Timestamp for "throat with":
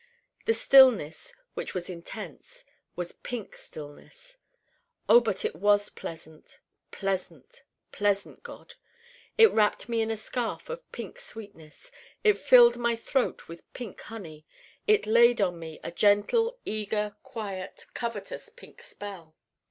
12.95-13.71